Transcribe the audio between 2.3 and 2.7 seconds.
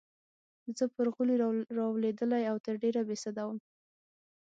او